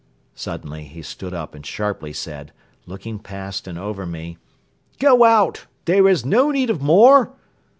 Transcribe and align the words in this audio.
Suddenly 0.33 0.85
he 0.85 1.03
stood 1.03 1.31
up 1.31 1.53
and 1.53 1.63
sharply 1.63 2.11
said, 2.11 2.53
looking 2.87 3.19
past 3.19 3.67
and 3.67 3.77
over 3.77 4.07
me: 4.07 4.39
"Go 4.97 5.23
out! 5.23 5.67
There 5.85 6.09
is 6.09 6.25
no 6.25 6.49
need 6.49 6.71
of 6.71 6.81
more. 6.81 7.33